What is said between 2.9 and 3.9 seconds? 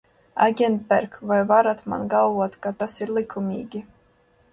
ir likumīgi?